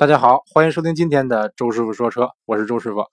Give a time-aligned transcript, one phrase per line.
[0.00, 3.04] 大家好，欢迎收听今天的周师傅说车，我是周师傅。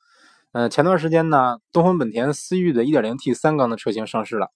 [0.54, 4.48] 嗯，前段时间呢，东风本田思域的 1.0T 三缸的车型上市了，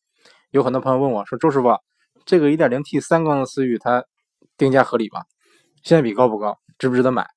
[0.50, 1.78] 有很多朋友问我说：“周师傅，
[2.24, 4.06] 这个 1.0T 三缸的思域它
[4.58, 5.24] 定价合理吗？
[5.84, 6.58] 性价比高不高？
[6.80, 7.28] 值不值得买？”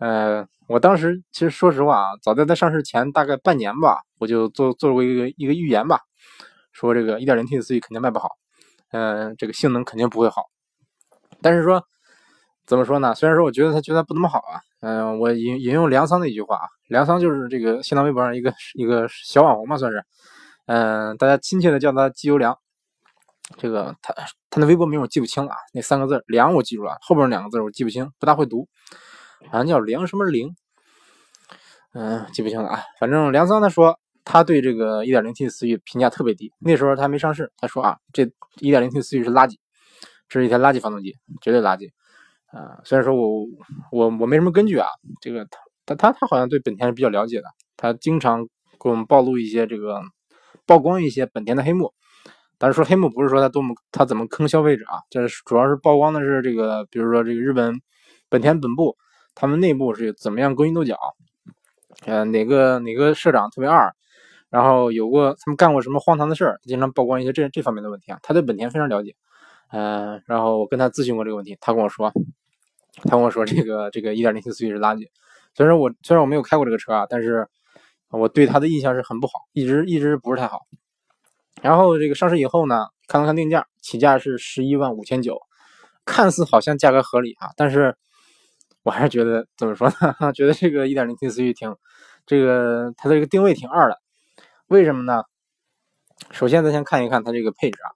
[0.00, 6.00] 呃，我当时其实说实话啊，早在它上市前大概半年吧，我就做做过一个一个预言吧，
[6.72, 8.30] 说这个 1.0T 的思域肯定卖不好，
[8.90, 10.42] 嗯，这个性能肯定不会好，
[11.40, 11.86] 但是说。
[12.66, 13.14] 怎么说呢？
[13.14, 20.02] 虽然说我觉得他觉得不怎么好啊，嗯，我引引用梁桑的一句话啊，梁桑就是这个新浪微博上一个一个小网红嘛，算是，
[20.66, 22.56] 嗯，大家亲切的叫他机油梁。
[23.58, 24.14] 这个他
[24.48, 28.66] 他的微博名我记不清了啊，那三个字梁我记住了，后边两个字我记不清，不大会读，
[29.50, 30.54] 好像叫梁什么灵，
[31.92, 32.82] 嗯，记不清了啊。
[32.98, 38.24] 反正梁桑他说他对这个 1.0T 思域评价特别低，那时候他还没上市，他说啊，这
[38.62, 39.56] 1.0T 思域是垃圾，
[40.30, 41.90] 这是一台垃圾发动机，绝对垃圾。
[42.54, 43.44] 啊，虽然说我
[43.90, 44.86] 我我没什么根据啊，
[45.20, 48.46] 这个他他他他好像对本田是比较了解的，他经常
[48.80, 50.00] 给我们暴露一些这个
[50.64, 51.92] 曝光一些本田的黑幕，
[52.58, 57.80] 但是说黑幕不是说他多么他怎么坑消费者啊，这是主要是曝光的是这个，比如说这个日本
[58.28, 58.96] 本田本部
[59.34, 60.96] 他们内部是怎么样勾心斗角，
[62.06, 63.92] 呃哪个哪个社长特别二，
[64.48, 69.16] 然后有过他们干过什么荒唐的事儿，经常曝光一些这这方面的问题啊，他对本田非常了解，
[69.72, 72.12] 嗯，然后我跟他咨询过这个问题，他跟我说。
[73.02, 75.08] 他跟我说：“这个这个 1.0T 思域是垃圾。”
[75.54, 77.48] 虽然我虽然我没有开过这个车啊，但是
[78.10, 80.60] 我对它的印象是很不好，一直一直不是太好。
[81.62, 85.40] 然后这个上市以后呢，看了看定价，起价是十一万五千九，
[86.04, 87.96] 看似好像价格合理啊，但是
[88.82, 89.88] 我还是觉得怎么说
[90.20, 90.32] 呢？
[90.34, 91.74] 觉得这个 1.0T 思域挺
[92.26, 93.98] 这个它的这个定位挺二的。
[94.66, 95.22] 为什么呢？
[96.30, 97.90] 首先咱先看一看它这个配置啊，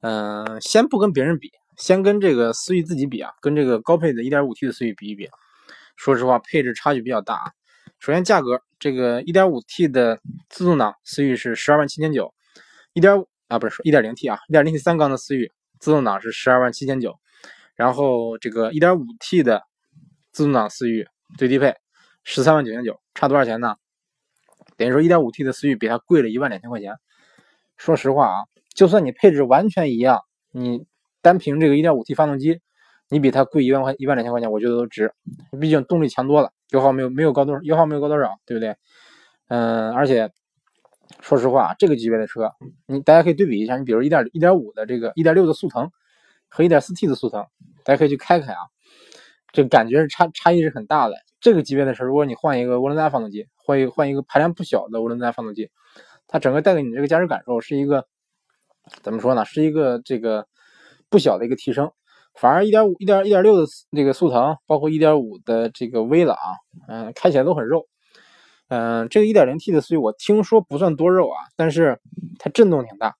[0.00, 1.50] 嗯，先不跟别人比。
[1.76, 5.28] 先跟这个思域自己比啊，跟这个高配的 1.5T 的思域比一比，
[5.96, 7.52] 说实话配置差距比较大啊。
[7.98, 12.32] 首先价格，这个 1.5T 的自动挡思域是十二万七千九
[12.94, 17.14] ，1.5啊不是说 1.0T 啊，1.0T 三缸的思域自动挡是十二万七千九，
[17.74, 19.62] 然后这个 1.5T 的
[20.32, 21.06] 自动挡思域
[21.38, 21.74] 最低配
[22.24, 23.76] 十三万九千九，差多少钱呢？
[24.76, 26.94] 等于说 1.5T 的思域比它贵了一万两千块钱。
[27.76, 28.44] 说实话啊，
[28.74, 30.22] 就算你配置完全一样，
[30.52, 30.86] 你。
[31.26, 32.60] 单凭这个 1.5T 发动机，
[33.08, 35.12] 你比它贵一万块一万两千块钱，我觉得都值。
[35.60, 38.76] 毕竟动力强多了，油耗没有没有高多油耗没有高多少，对不对？
[39.48, 40.30] 嗯，而且
[41.20, 42.52] 说实话，这个级别的车，
[42.86, 45.90] 你大家可以对比一下，你比如一点一点五的这个一点六的速腾
[46.48, 47.44] 和一点四 T 的速腾，
[47.82, 48.60] 大家可以去开开啊，
[49.50, 51.16] 这感觉是差差异是很大的。
[51.40, 55.70] 这个级别的车，如果你换一个涡轮增压发动机，换一换一个排量不小的涡轮增压发动机，
[56.28, 58.06] 它整个带给你这个驾驶感受是一个
[59.02, 59.44] 怎么说呢？
[59.44, 60.46] 是一个这个。
[61.08, 61.90] 不小的一个提升，
[62.34, 66.36] 反而一点五、一点一点六的这个速腾，包括一点五的这个威朗，
[66.88, 67.86] 嗯，开起来都很肉。
[68.68, 72.00] 嗯，这个一点零 T 的思域我听说不算多肉啊，但是
[72.38, 73.14] 它震动挺大，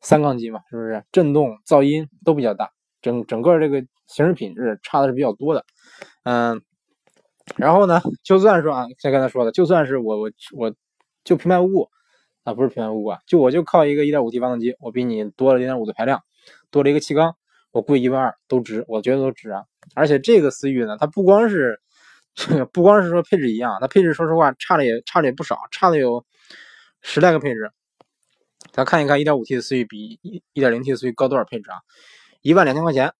[0.00, 1.04] 三缸机嘛，是不是？
[1.12, 2.70] 震动、噪音都比较大，
[3.00, 5.64] 整整个这个行驶品质差的是比较多的。
[6.24, 6.60] 嗯，
[7.56, 10.74] 然后呢，就算说啊，像刚才说的，就算是我我我
[11.22, 11.88] 就平白无故
[12.42, 16.20] 啊，不是平白无故啊，就我就靠一个一点五 T 发动机，我比你多了零点五的排量。
[16.70, 17.36] 多了一个气缸，
[17.72, 19.64] 我贵一万二都值，我觉得都值啊！
[19.94, 21.80] 而且这个思域呢，它不光是
[22.72, 26.24] 不光是说配置一样，它配置说实话差的也差的也不少，差的有
[27.02, 27.70] 十来个配置。
[28.72, 30.20] 咱看一看 1.5T 的思域比
[30.54, 31.78] 1.0T 的思域高多少配置啊？
[32.42, 33.12] 一万两千块钱，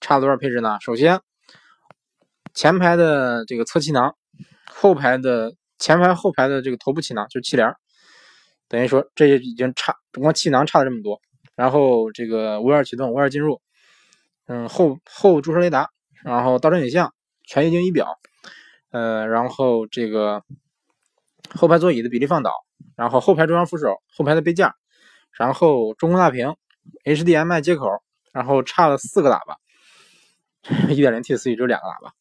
[0.00, 0.76] 差了多少配置呢？
[0.80, 1.20] 首先，
[2.52, 4.14] 前排的这个侧气囊，
[4.66, 7.74] 后排的前排后排的这个头部气囊就是气帘，
[8.68, 11.20] 等于说这些已经差，不光气囊差了这么多。
[11.62, 13.62] 然后这个无钥匙启动、无钥匙进入，
[14.48, 15.90] 嗯，后后驻车雷达，
[16.24, 17.14] 然后倒车影像、
[17.46, 18.18] 全液晶仪表，
[18.90, 20.42] 呃，然后这个
[21.54, 22.50] 后排座椅的比例放倒，
[22.96, 24.74] 然后后排中央扶手、后排的杯架，
[25.38, 26.56] 然后中控大屏、
[27.04, 27.86] HDMI 接口，
[28.32, 29.56] 然后差了四个喇叭
[30.88, 32.12] ，1.0T 四驱只有两个喇叭，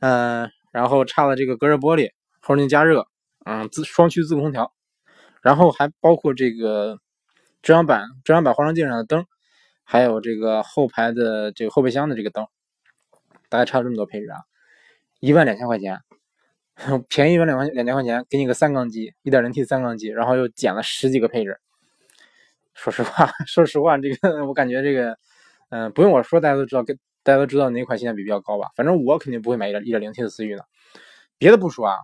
[0.00, 3.06] 嗯，然后差了这个隔热玻璃、后视镜加热，
[3.44, 4.72] 嗯，自双区自动空调，
[5.42, 6.98] 然后还包括这个。
[7.68, 9.26] 遮阳板、遮阳板后视镜上的灯，
[9.84, 12.46] 还有这个后排的这个后备箱的这个灯，
[13.50, 14.38] 大概差这么多配置啊，
[15.20, 16.00] 一万两千块钱，
[17.10, 21.60] 便宜一万两块两千块钱，给你个三缸机，一点零 T 三缸机，然后又减了十几个配置。
[22.72, 25.18] 说实话， 说实话，这个我感觉这个，
[25.68, 28.70] 嗯，不用我说，大家都知道，跟大家都知道哪款性价比比较高吧？
[28.76, 30.64] 反正我肯定不会买一点一点零 T 的思域的。
[31.36, 31.96] 别的不说啊，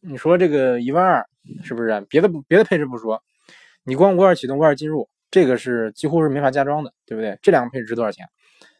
[0.00, 1.28] 你说这个一万二
[1.62, 2.00] 是不是？
[2.08, 3.22] 别的别的配置不说。
[3.90, 7.36] 你光无钥匙启动、无钥匙进入，这个是几乎是没法加装的，对不对？
[7.42, 8.24] 这两个配置值多少钱？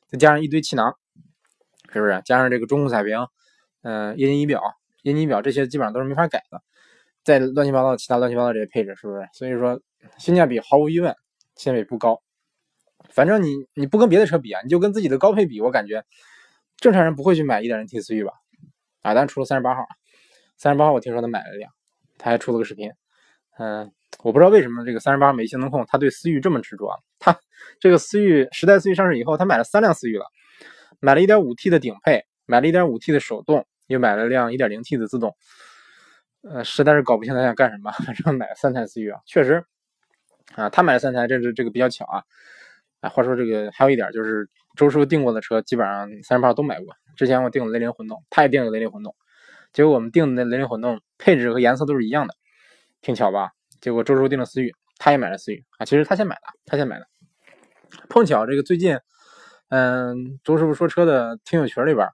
[0.06, 0.94] 再加上一堆气囊，
[1.92, 2.22] 是不是？
[2.24, 3.26] 加上这个中控彩屏，
[3.82, 4.62] 嗯，液晶仪表、
[5.02, 6.62] 液晶仪表这些基本上都是没法改的。
[7.24, 9.28] 再乱七八糟其他乱七八糟这些配置，是不是？
[9.32, 9.80] 所以说
[10.16, 11.12] 性价比毫无疑问，
[11.56, 12.22] 性价比不高。
[13.08, 16.04] 反正你你不跟别的车比啊，你就跟自己的高配比，我感觉
[16.76, 18.34] 正常人不会去买 1.0T 思域吧？
[19.02, 19.84] 啊，但除了三十八号，
[20.56, 21.72] 三十八号我听说他买了辆，
[22.16, 22.92] 他还出了个视频。
[23.58, 23.92] 嗯，
[24.22, 26.98] 我不知道为什么这个三十八美性能控他对思域这么执着啊？
[27.18, 27.38] 他
[27.78, 30.26] 这个思域时代思域上市以后，他买了三辆思域了，
[31.00, 35.34] 买了一点五 T 的顶配，买了一点五 T 的手动，又买了辆一点零 T 的自动。
[36.42, 39.64] 呃，实在是搞不清他想干什么，反正买了三台思域啊，确实
[40.54, 42.22] 啊，他买了三台，这是这个比较巧啊。
[43.00, 46.94] 哎，话说这个还有一点就是，周师傅订过的车基本上三十八都买过。
[47.16, 49.14] 之前我订了雷凌混动，他也订了雷凌混动，
[49.72, 52.34] 结果我们订的那雷凌混动配置和颜色都是一样的，
[53.00, 53.52] 挺巧吧？
[53.80, 55.84] 结果周师傅订了思域，他也买了思域啊。
[55.84, 57.06] 其实他先买的，他先买的。
[58.08, 58.98] 碰巧这个最近，
[59.68, 62.06] 嗯，周师傅说车的听友群里边，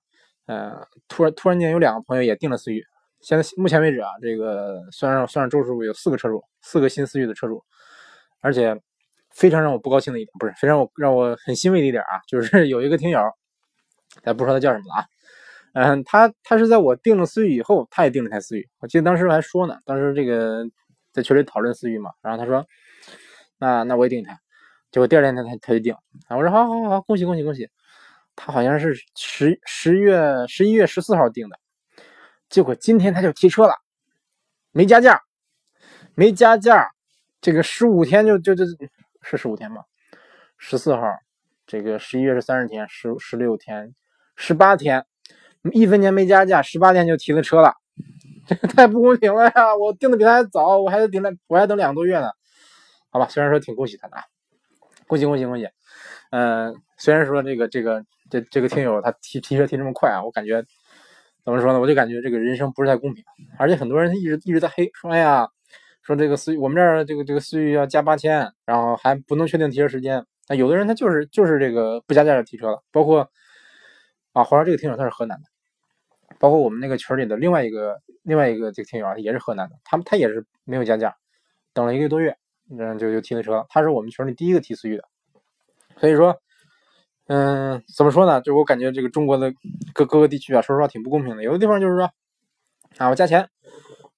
[0.46, 2.84] 呃，突然突然间有两个朋友也订了思域。
[3.20, 7.62] 现在目前为止啊，这个算上算上周师傅有四个车主，四个新思域的车主，
[8.40, 8.78] 而且
[9.30, 13.20] 非常让我不高兴的一点，不是非常我让我很欣慰的一点啊，就是 有一个听友，
[14.22, 15.06] 咱不说他叫什么了啊，
[15.74, 20.64] 嗯，他他是在我订了思域以后，他也订了台思域，我记得当时还说呢，当时这个
[21.16, 22.66] 在群里讨论思域嘛，然后他说，
[23.56, 24.38] 那那我也订一台，
[24.90, 25.94] 结果第二天他他他就订，
[26.28, 27.70] 啊，我说好好好，恭喜恭喜恭喜，
[28.34, 31.58] 他好像是十十月十一月十四号订的。
[32.50, 33.74] 结果今天他就提车了，
[34.72, 35.22] 没加价，
[36.14, 36.90] 没加价，
[37.40, 38.66] 这个十五天就就就
[39.22, 39.84] 是十五天吗？
[40.58, 41.00] 十四号，
[41.66, 43.94] 这个十一月是三十天，十十六天，
[44.36, 45.06] 十八天，
[45.72, 47.74] 一分钱没加价，十八天就提了车了，
[48.46, 49.76] 这 太不公平了呀！
[49.76, 52.30] 我订的比他还早，我还得等两，我还等两个多月呢。
[53.10, 54.22] 好吧，虽然说挺恭喜他的啊，
[55.06, 55.68] 恭喜恭喜恭喜。
[56.30, 60.64] 嗯，虽然说这个这个这这个听友他提提车提这么快啊，我感觉。
[61.44, 61.78] 怎么说呢？
[61.78, 63.22] 我就感觉这个人生不是太公平，
[63.56, 65.46] 而且很多人一直一直在黑，说哎呀，
[66.02, 70.26] 说这个思域我们这儿这个这个思域要加八千，然后还不能确定提车时间。
[70.48, 73.30] 那有的人他就是就是这个不加价就提车了，包括
[74.32, 75.44] 啊，话说这个听友他是河南的，
[76.38, 81.16] 包括我们那个群里的另外一个另外一个这个听友啊，也是河南的，他们他也是没有加价，
[81.72, 82.36] 等了一个多月，
[82.70, 83.66] 嗯，就就提的车。
[83.68, 85.04] 他是我们群里第一个提思域的，
[85.98, 86.40] 所以说。
[87.28, 88.40] 嗯，怎么说呢？
[88.40, 89.52] 就我感觉这个中国的
[89.92, 91.42] 各各个地区啊，说实话挺不公平的。
[91.42, 92.08] 有的地方就是说，
[92.98, 93.48] 啊，我加钱，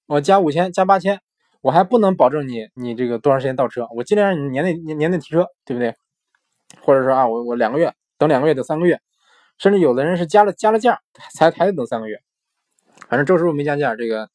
[0.05, 1.19] 我加五千，加八千，
[1.61, 5.95] 我还不能保证你你这个多长时间到车，我尽量让你年内年年内提车，对不对？
[6.83, 9.01] 或者说啊，我我两个月等两个月等三个月，
[9.59, 10.99] 甚至有的人是加了加了价
[11.35, 12.19] 才还得等三个月。
[13.07, 14.29] 反正周师傅没加价，这个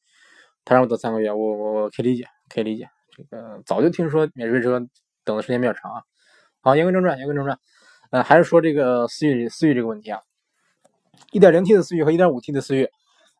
[0.63, 2.87] 他让我等三个月，我我我可以理解，可以理解。
[3.15, 4.79] 这个早就听说免税车
[5.23, 6.01] 等的时间比较长啊。
[6.61, 7.57] 好，言归正传，言归正传。
[8.11, 10.21] 呃，还是说这个思域思域这个问题啊
[11.31, 12.89] ，1.0T 的思域和 1.5T 的思域，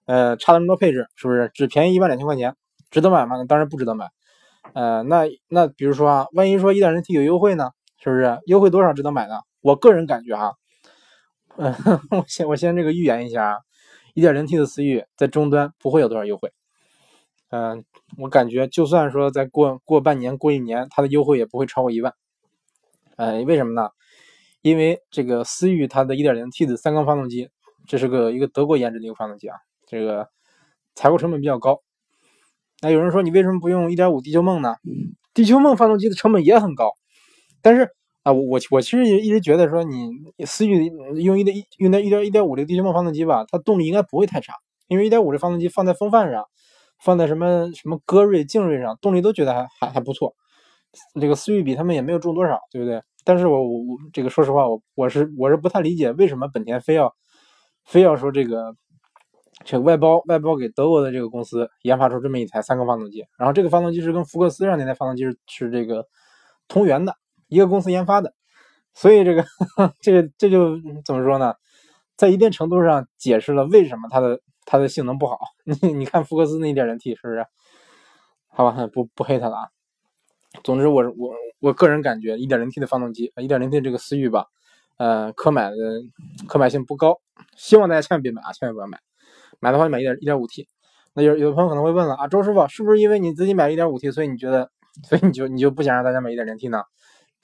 [0.06, 2.56] 呃，差那么多配置，是不是只便宜一万两千块钱，
[2.90, 3.44] 值得买吗？
[3.46, 4.10] 当然不值得买。
[4.74, 7.72] 呃，那那比如说啊，万一说 1.0T 有优惠呢？
[8.04, 9.40] 是不是优惠多少值得买呢？
[9.62, 10.54] 我个人感觉哈，
[11.58, 11.74] 嗯，
[12.12, 13.58] 我先我先这个预言一下啊
[14.16, 16.52] ，1.0T 的思域在终端不会有多少优惠。
[17.50, 17.86] 嗯，
[18.18, 22.14] 我感觉就算说再过过半年过一年，它的优惠也不会超过一万。
[23.18, 23.90] 呃，为什么呢？
[24.62, 27.50] 因为这个思域它的 1.0T 的三缸发动机，
[27.88, 29.58] 这是个一个德国研制的一个发动机啊，
[29.88, 30.28] 这个
[30.96, 31.82] 采购成本比较高。
[32.82, 34.76] 那有人说你为什么不用1.5地球梦呢？
[35.34, 36.94] 地球梦发动机的成本也很高，
[37.62, 37.92] 但是
[38.26, 40.10] 啊，我我我其实一直觉得说你
[40.48, 40.92] 思域
[41.22, 44.54] 用一点用那一点一点五的地球梦发动机吧，它动力应该不会太差，
[44.88, 46.44] 因为1.5的发动机放在风范上，
[47.00, 50.34] 放在什么什么歌锐、劲锐上，动力都觉得还还还不错。
[51.22, 53.00] 这个思域比他们也没有重多少，对不对？
[53.24, 57.14] 但是我我我这个说实话，我我是我是不太理解为什么本田非要
[57.86, 58.76] 非要说这个
[59.64, 66.08] 这个外包外包给德国的这个公司研发出这么一台三缸发动机，然后这个发动机是跟福克斯上那台发动机是是这个
[66.68, 67.16] 同源的
[67.48, 68.34] 一个公司研发的，
[68.94, 69.46] 所以这个
[70.02, 71.56] 这个这就怎么说呢，
[72.16, 75.38] 在一定程度上解释了为什么它的它的性能不好。
[75.64, 77.46] 你你看福克斯那一点零 T 是不是？
[78.48, 79.68] 好吧，不不黑它了啊。
[80.64, 84.46] 总之，我我我个人感觉，1.0T 的发动机，1.0T 这个思域吧，
[84.98, 85.76] 呃，可买的
[86.48, 87.20] 可买性不高，
[87.58, 88.98] 希望大家千万别买啊，千万不要买，
[89.60, 90.68] 买的话就买一点 1.5T。
[91.14, 94.72] 那有有的朋友可能会问了啊，周师傅，是不是因为你自己买 1.5T，所以你觉得，
[95.04, 96.84] 所以你就你就不想让大家买 1.0T 呢？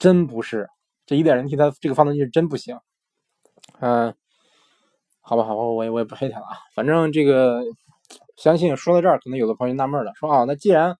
[0.02, 0.68] 真不是，
[1.06, 2.76] 这 1.0T 它这个发动机是真不行。
[3.78, 4.12] 嗯，
[5.20, 7.62] 好吧，好吧，我也我也不黑它了啊，反正这个，
[8.36, 10.96] 相信说到这儿，可能有的朋友纳闷了，说啊，那既然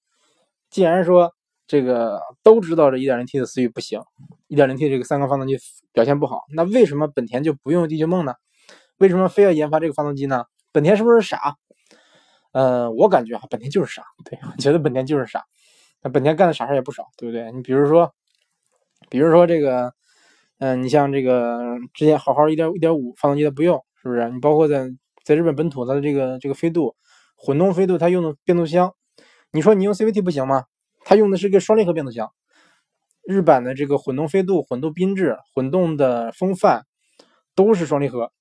[0.71, 1.35] 既然说。
[1.68, 3.99] 这个都知道这 1.0T 的思域不行
[4.49, 5.56] ，1.0T 这个三缸发动机
[5.92, 8.35] 表现不好，那为什么本田就不用地球梦呢？
[8.99, 10.44] 为什么非要研发这个发动机呢？
[10.71, 11.56] 本田是不是傻？
[12.52, 14.02] 呃，我感觉哈，本田就是傻。
[14.23, 15.44] 对，我觉得本田就是傻。
[16.02, 17.50] 那本田干的傻事也不少，对不对？
[17.52, 18.12] 你比如说，
[19.09, 19.92] 比如说这个，
[20.59, 24.28] 嗯，你像这个之前好好一点一点五发动机的不用，是不是？
[24.30, 24.88] 你包括在
[25.25, 26.94] 在日本本土它的这个这个飞度
[27.37, 28.92] 混动飞度，它用的变速箱，
[29.52, 30.64] 你说你用 CVT 不行吗？
[31.04, 32.30] 它用的是个双离合变速箱。
[33.25, 36.87] 日版的这个混动飞度、混动缤智、混动的风范
[37.54, 38.32] 都是双离合，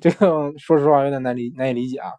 [0.00, 2.10] 这个说实话有点难理难以理解啊。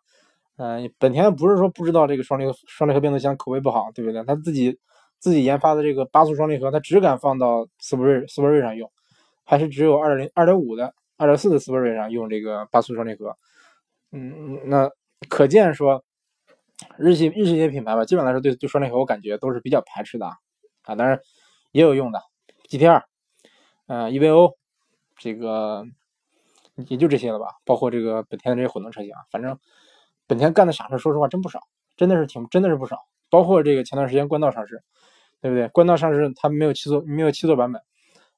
[0.55, 4.23] 嗯，本田不是说不知道这个双离合双离合变速箱口碑不好，对不对？
[4.23, 4.77] 他自己
[5.23, 8.91] 自己研发的这个八速双离合，它只敢放到斯铂瑞斯铂瑞上用，
[9.45, 13.37] 还是只有二点零二点五的二点四的斯铂瑞上用这个八速双离合。
[14.11, 14.91] 嗯，那
[15.29, 16.03] 可见说
[16.97, 20.35] 日系日系一些品牌吧，基本来说对对双离合我感觉都是比较排斥的啊。
[20.81, 21.19] 啊，当然。
[21.71, 22.21] 也有用的
[22.69, 23.03] ，GT-R，
[23.87, 24.53] 呃，EVO，
[25.17, 25.83] 这个
[26.75, 29.57] 也就这些了吧，包括这个本田的这些混动车型啊，反正
[30.27, 31.61] 本田干的傻事，说实话真不少，
[31.97, 32.99] 真的是挺，真的是不少。
[33.31, 34.83] 包括这个前段时间冠道上市，
[35.43, 35.67] 对不对？
[35.67, 37.81] 冠道上市它没有七座，没有七座版本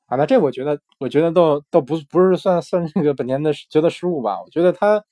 [0.08, 4.42] 啊，那这我觉得，我觉得倒倒不不是算算这个本田的觉得失误吧？
[4.42, 5.06] 我觉得它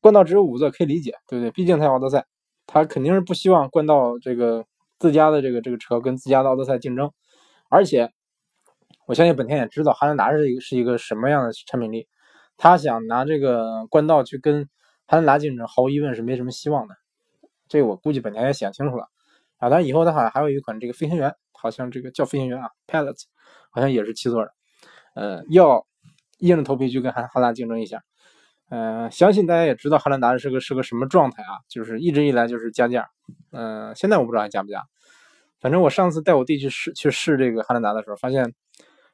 [0.00, 1.50] 冠道只有五座可以理解，对不对？
[1.50, 2.24] 毕竟它奥德赛，
[2.68, 4.64] 它肯定是不希望冠道这个
[5.00, 7.10] 自家的这个这个车跟自家的奥德赛竞争。
[7.68, 8.12] 而且，
[9.06, 12.06] 我相信本田也知道汉兰达是一个是一个什么样的产品力，
[12.56, 14.68] 他想拿这个冠道去跟
[15.04, 16.94] 汉兰达竞争，毫无疑问是没什么希望的。
[17.66, 19.08] 这我估计本田也想清楚了
[19.64, 19.70] 啊。
[19.70, 23.16] 当然以后的话还有一款这个飞行员，好像这个叫飞行员啊，pilot，
[23.70, 24.52] 好像也是七座的，
[25.14, 25.86] 呃，要
[26.38, 28.02] 硬着头皮去跟汉汉兰达竞争一下。
[28.70, 33.08] 嗯，相信大家也知道汉兰达是个是个什么状态啊，就是一直以来就是加价，
[33.52, 34.82] 嗯，现在我不知道还加不加。
[35.60, 38.54] 反正我上次带我弟去试去试这个汉兰达的时候，发现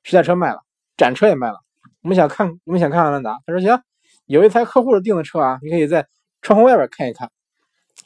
[0.03, 0.61] 试驾车卖了，
[0.97, 1.59] 展车也卖了。
[2.03, 3.83] 我们想看，我们想看汉兰达，他说行，
[4.27, 6.07] 有一台客户订的车啊，你可以在
[6.43, 7.31] 窗户外边看一看，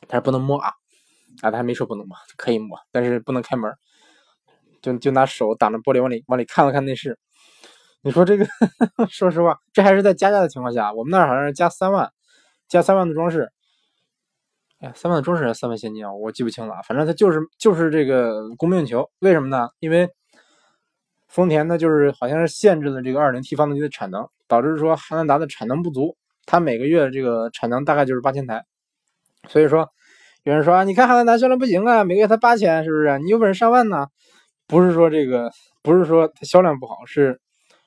[0.08, 0.72] 但是不能摸啊，
[1.42, 3.72] 啊，他还没说不能摸，可以摸，但是不能开门，
[4.82, 7.18] 就就拿手挡着玻璃往里往里看了看内饰。
[8.02, 8.46] 你说这个，
[9.08, 12.10] 说实话，这还是在加价的情况下，我们那儿好像是加三万，
[12.68, 13.50] 加三万的装饰。
[14.80, 16.12] 哎三万的装饰还是三万现金啊？
[16.12, 19.10] 我记不清了，反正它就是就是这个供不应求。
[19.20, 19.68] 为什么呢？
[19.80, 20.08] 因为
[21.28, 26.16] 丰田呢，就是好像是限制了这个 2.0T 发动机的产能，导致说汉兰达的产能不足。
[26.44, 28.62] 它每个月这个产能大概就是八千台，
[29.48, 29.88] 所以说
[30.44, 33.18] 有人说啊，你看汉兰达销量不行啊，每个月才八千，是不是？
[33.20, 34.08] 你有本事上万呢？
[34.66, 35.50] 不是说这个，
[35.82, 37.40] 不是说它销量不好，是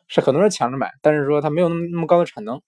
[0.07, 2.59] 是很多人抢着买，但是说它没有那么那么高的产能。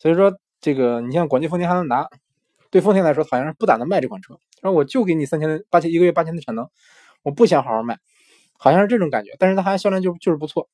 [0.00, 2.08] 所以说这个，你像广汽丰田汉兰达。
[2.72, 6.68] 对丰田来说，好像是不打算卖这款车，然后我就给你三千八千一个月八千的产能，
[7.24, 7.98] 我不想好好卖，
[8.58, 9.32] 好像是这种感觉。
[9.40, 10.68] 但是它还销量就就是不错，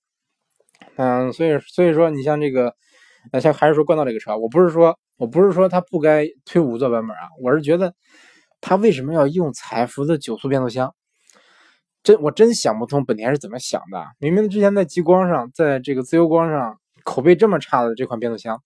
[0.97, 2.75] 嗯，所以所以说你像这个，
[3.33, 7.95] 那像还是说冠道这个车，我不是说我不是说它不该推五座版本啊，我是觉得
[8.61, 10.95] 它为什么要用采孚的九速变速箱？
[12.03, 14.07] 真我真想不通本田是怎么想的。
[14.19, 18.63] 明明之前在极光上，在这个自由光上口碑这么差的这款变速箱，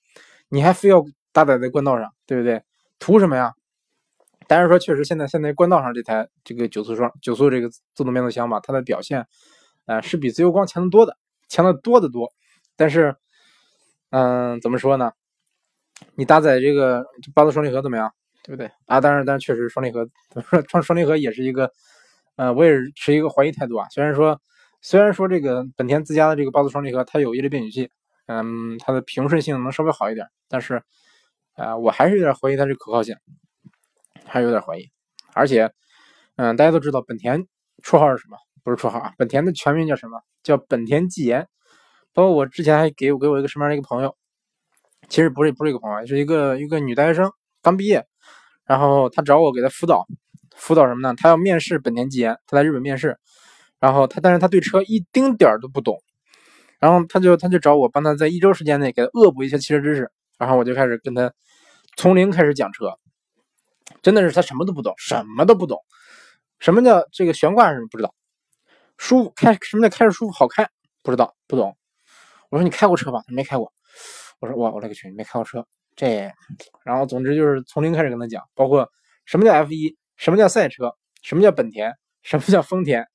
[0.48, 2.62] 你还非要搭载在冠道上，对不对？
[2.98, 3.54] 图什么呀？
[4.46, 9.26] 但是说确实，现在现在冠道上这台这个九速双九速这个自动变速箱吧，它的表现，
[9.86, 11.16] 呃，是比自由光强得多的，
[11.48, 12.30] 强得多得多。
[12.76, 13.16] 但是，
[14.10, 15.12] 嗯，怎么说呢？
[16.14, 18.12] 你搭载这个八速双离合怎么样？
[18.42, 18.70] 对不对？
[18.86, 20.08] 啊，当然，当然，确实双离合
[20.68, 21.70] 双双离合也是一个，
[22.36, 23.86] 呃，我也是持一个怀疑态度啊。
[23.90, 24.40] 虽然说，
[24.80, 27.90] 虽然说这个本田自家的这个八速双离合它有液力变矩器，
[28.26, 30.82] 嗯，它的平顺性能稍微好一点，但是。
[31.56, 33.14] 啊，我还是有点怀疑它这可靠性，
[34.24, 34.88] 还是有点怀疑。
[35.34, 35.70] 而且，
[36.36, 37.46] 嗯，大家都知道本田
[37.82, 38.38] 绰号是什么？
[38.64, 40.22] 不是绰号啊，本田的全名叫什么？
[40.42, 41.46] 叫本田技研。
[42.14, 44.16] 包括我之前还给我给我一个身边的一个朋友，
[45.10, 47.30] 其实不是不是一个朋友，是一个一个女大学生
[47.60, 48.06] 刚毕业，
[48.70, 50.06] 然后他找我给他辅导，
[50.54, 51.12] 辅导什么呢？
[51.16, 53.18] 他要面试本田技研，他在日本面试，
[53.80, 56.00] 然后他但是他对车一丁点儿都不懂，
[56.78, 60.08] 然后他就他就找我帮他在一周时间内给他恶补一些汽车知识，
[60.38, 61.32] 然后我就开始跟他。
[61.96, 62.94] 从零开始讲车，
[64.02, 65.80] 真的是他什么都不懂，什么都不懂。
[66.60, 68.14] 什么叫这个悬挂什么不知道？
[68.98, 70.68] 舒服开什么叫开着舒服好开
[71.02, 71.76] 不知道不懂。
[72.50, 73.20] 我说你开过车吧？
[73.26, 73.72] 他没开过。
[74.38, 75.66] 我说哇我勒个去，你没开过车
[76.08, 76.32] 这。
[76.84, 78.88] 然后总之就是从零开始跟他讲，包括
[79.26, 83.06] 什么叫 F 一，什么叫赛车，什么叫本田，什么叫丰田。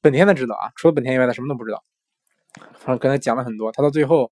[0.00, 1.82] 本田他知道啊，除了本田以外他什么都不知道。
[2.74, 4.30] 反正跟他讲了很多，他到最后。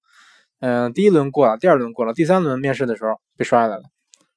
[0.63, 3.83] 嗯，第一轮过了，第二轮过了，第三轮面试的时候被刷下来了。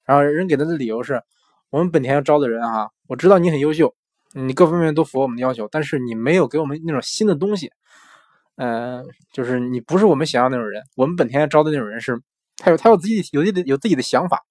[0.05, 1.21] 然后人给他的理由是：
[1.69, 3.93] 我们本田要招的人啊，我知道你很优秀，
[4.31, 7.73] 你各方面都符合我们的要求，但是你没有给我们那种新的东西。
[8.55, 10.81] 嗯，就是你不是我们想要那种人。
[10.95, 12.17] 我们本田要招的那种人是，
[12.57, 14.41] 他有他有自己有自己的有自己的想法，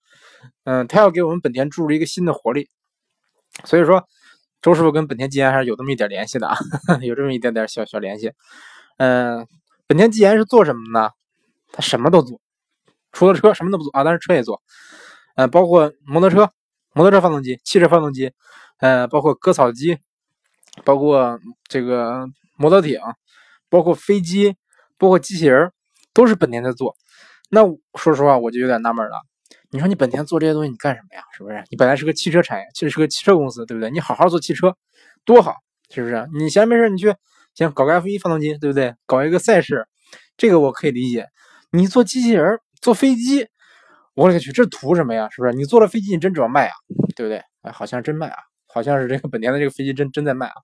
[0.64, 2.68] 嗯，他要给我们本田注入一个新的活力。
[3.64, 4.06] 所以说，
[4.60, 6.56] 周师傅跟本田技研还是有这么一点联系的啊，
[7.02, 8.32] 有这么一点点小小联系。
[8.96, 9.46] 嗯，
[9.86, 11.10] 本田技研是做什么呢？
[11.72, 12.40] 他什么都做，
[13.12, 14.62] 除了车什么都不做啊，但是车也做。
[15.36, 16.50] 呃，包括摩托车、
[16.92, 18.32] 摩托车发动机、汽车发动机，
[18.78, 19.98] 呃，包括割草机，
[20.84, 23.00] 包括这个摩托艇，
[23.70, 24.56] 包括飞机，
[24.98, 25.72] 包括机器人，
[26.12, 26.94] 都是本田在做。
[27.54, 27.60] 那
[27.98, 29.20] 说实话，我就有点纳闷了。
[29.68, 31.22] 你说你本田做这些东西，你干什么呀？
[31.36, 31.62] 是不是？
[31.68, 33.90] 你本来是个汽车产业，其实是个汽车公司，对不对？
[33.90, 34.74] 你好好做汽车，
[35.26, 35.56] 多好，
[35.90, 36.26] 是不是？
[36.32, 37.14] 你闲没事你去
[37.54, 38.94] 行搞个 F1 发动机，对不对？
[39.04, 39.86] 搞一个赛事，
[40.38, 41.28] 这个我可以理解。
[41.72, 43.48] 你做机器人，做飞机。
[44.14, 45.28] 我勒个去，这图什么呀？
[45.30, 45.52] 是不是？
[45.52, 46.72] 你做了飞机，你真指望卖啊？
[47.14, 47.42] 对不对？
[47.60, 50.54] 哎，好像真卖啊，好像是这个本田的这个飞机真真在卖啊。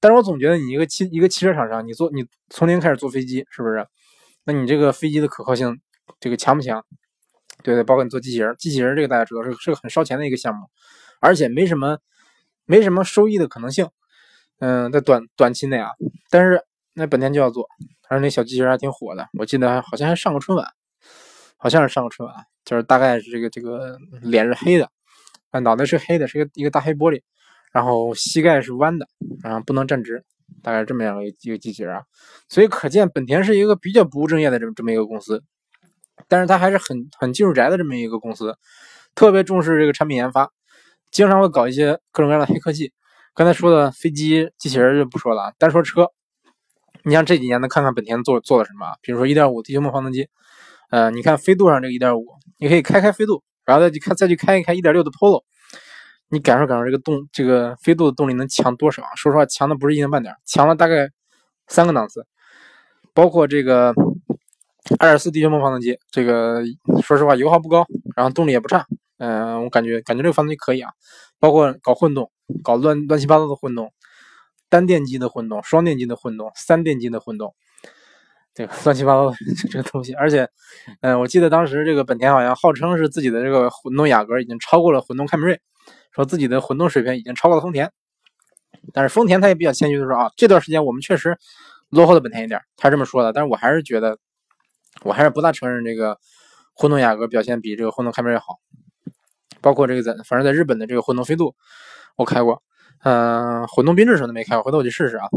[0.00, 3.86] 但是我总觉得你一个汽一个汽车厂商，你做你从零开始做飞机，是不是？
[4.44, 5.78] 那你这个飞机的可靠性，
[6.20, 6.84] 这个强不强？
[7.62, 10.66] 对对，包括你做机器人，机器人这个大家知道是是个很烧钱的一个项目，
[11.20, 11.98] 而且没什么
[12.64, 13.88] 没什么收益的可能性。
[14.58, 15.90] 嗯，在短短期内啊，
[16.30, 17.66] 但是那本田就要做，
[18.08, 20.66] 而且那小机器人还挺火的，我记得好像还上过春晚，
[21.56, 22.36] 好像是上过春晚。
[22.64, 24.88] 就是大概是这个这个脸是黑的，
[25.50, 27.20] 啊脑袋是黑的，是一个一个大黑玻璃，
[27.72, 29.06] 然后膝盖是弯的，
[29.42, 30.24] 然后不能站直，
[30.62, 32.02] 大概这么样一个机器人啊。
[32.48, 35.42] 所以可见本田是一个比较不务正业的这么这么一个公司，
[36.28, 38.56] 但是它还是很很技术宅的这么一个公司，
[39.14, 40.50] 特别重视这个产品研发，
[41.10, 42.92] 经常会搞一些各种各样的黑科技。
[43.34, 46.08] 刚才说的飞机机器人就不说了，单说车，
[47.02, 50.28] 你像这几年，咱看看本田做做了什么，比如说1.5地球梦发动机。
[50.90, 52.26] 呃，你看飞度上这个一点五，
[52.58, 55.42] 你可以开开飞度，然后再去开再去开一开一点六的 Polo，
[56.28, 59.02] 你感受感受这个动这个飞度的动力能强多少？
[59.16, 61.10] 说实话，强的不是一丁半点，强了大概
[61.66, 62.24] 三个档次。
[63.12, 63.92] 包括这个
[64.98, 66.62] 二点四地球梦发动机，这个
[67.02, 67.86] 说实话油耗不高，
[68.16, 68.86] 然后动力也不差。
[69.18, 70.90] 嗯，我感觉感觉这个发动机可以啊。
[71.40, 72.30] 包括搞混动，
[72.62, 73.92] 搞乱乱七八糟的混动，
[74.68, 77.54] 单电机的混动，双电机的混动，三电机的混动。
[78.54, 79.36] 这个乱七八糟的
[79.70, 80.48] 这个东西，而且，
[81.00, 85.60] 嗯，我记得当时这个本田好像号称是自己的这个混动雅阁已经超过了混动凯美瑞，
[86.12, 87.90] 说自己的混动水平已经超过了丰田。
[88.92, 91.36] 但是丰田他也比较谦虚的说啊，这段时间我们确实
[91.90, 93.32] 落后了本田一点，他这么说的。
[93.32, 94.18] 但是我还是觉得，
[95.02, 96.18] 我还是不大承认这个
[96.74, 98.58] 混动雅阁表现比这个混动凯美瑞好。
[99.60, 101.54] 包括这个在，反正在日本的这个混动飞度，
[102.16, 102.62] 我开过，
[103.02, 105.28] 嗯，混动缤智什么的没开过，回头我去试试啊。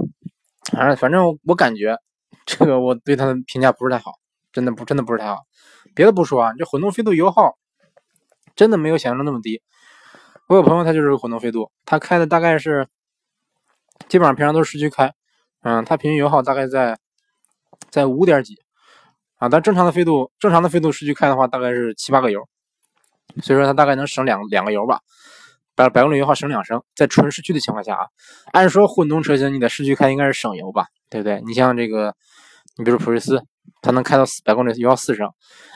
[0.72, 1.98] 反正反正我感觉。
[2.46, 4.14] 这个我对它的评价不是太好，
[4.54, 5.46] 真的不真的不是太好。
[5.94, 7.58] 别的不说啊，这混动飞度油耗
[8.56, 9.62] 真的没有想象中那么低。
[10.48, 12.88] 我有朋友他就是混动飞度，他开的大概是
[14.08, 15.14] 基本上平常都是市区开，
[15.62, 16.98] 嗯，他平均油耗大概在
[17.90, 18.56] 在五点几
[19.38, 19.50] 啊。
[19.50, 22.48] 但正常的飞度正常的飞度市区开的话大概是七八个油，
[23.42, 25.00] 所以说它大概能省两两个油吧，
[25.76, 28.08] 百百公里油耗省两升，在纯市区的情况下啊，
[28.52, 30.88] 按说混动车型你在市区开应该是省油吧。
[31.10, 31.42] 对不对？
[31.46, 32.14] 你像这个，
[32.76, 33.42] 你比如普锐斯，
[33.82, 35.26] 它能开到四百公里油耗四升，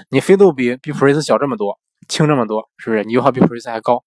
[0.10, 3.06] 你飞度比比普锐斯小这么多，轻这么多，是不是？
[3.06, 4.04] 你油耗比普锐斯还高，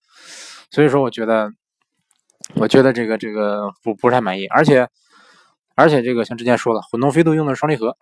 [0.70, 1.50] 所以说我觉得，
[2.56, 4.86] 我觉得这个这个不不太满意，而且
[5.74, 7.96] 而且这个像之前说了，混动飞度用的双离合，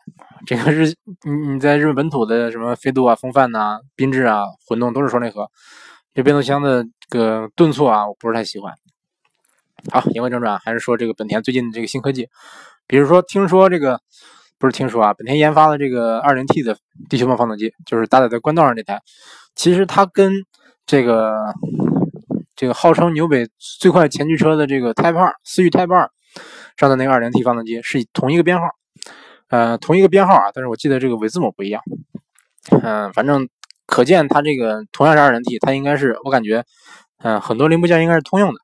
[0.47, 0.87] 这个日
[1.25, 5.49] 你你在日本本土的什么飞度啊、风范呐、缤智啊，混动都是双离合，
[6.15, 8.75] 这变速箱的这个顿挫啊，我不是太喜欢。
[9.91, 12.29] 好，言归正传，还是说这个本田最近的这个新科技。
[12.87, 14.01] 比如说，听说这个
[14.59, 16.77] 不是听说啊，本田研发的这个 2.0T 的
[17.09, 19.01] 地球梦发动机，就是搭载在官道上这台，
[19.57, 20.33] 其实它跟
[20.85, 21.33] 这个
[22.55, 26.09] 这个号称纽北最快前驱车的这个 Type 2思域 Type 2
[26.77, 28.67] 上的那个 2.0T 发动机是同一个编号，
[29.49, 31.83] 呃，同一个编号啊，但是我记得这个尾字母不一样，
[32.83, 33.49] 嗯，反正
[33.87, 36.65] 可见它这个同样是 2.0T，它应该是我感觉，
[37.23, 38.61] 嗯，很多零部件应该是通用的。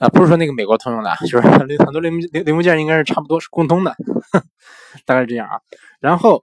[0.00, 3.94] 啊，不是说那个美国通用的，就是很多零零零部件应该是差不多是共通的，
[5.04, 5.60] 大概是这样啊。
[6.00, 6.42] 然后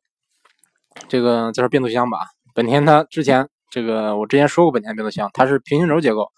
[1.08, 2.20] 这个再说变速箱吧，
[2.54, 6.32] 本田它之前这个我之前说过，本田变速箱它是平行轴结构，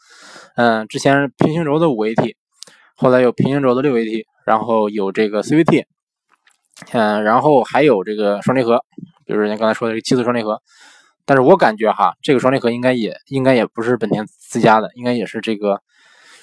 [0.55, 2.35] 嗯，之前平行轴的五 AT，
[3.01, 5.85] 后来有平行轴的六 AT，然后有这个 CVT，
[6.91, 8.83] 嗯，然后还有这个双离合，
[9.25, 10.61] 比如人家刚才说的这个七速双离合，
[11.25, 15.81] 但是我感觉哈，这个双离合应该也应该也不是本田自家的，应该也是这个。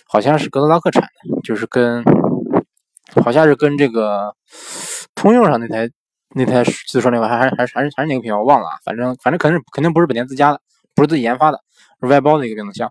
[0.09, 2.05] 好像是格罗拉克产的，就是跟，
[3.25, 4.33] 好像是跟这个
[5.17, 5.91] 通用上那台
[6.31, 10.61] 那台自说那个还还还还是还是哪个品牌我忘了啊，反正反正肯定肯定不是本田自家的，
[10.95, 11.59] 不是自己研发的，
[12.01, 12.89] 是外包的一个变速箱。